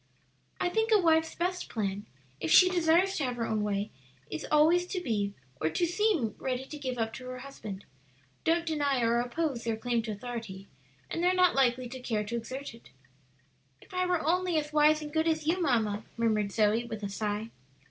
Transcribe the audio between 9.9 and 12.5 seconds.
to authority, and they are not likely to care to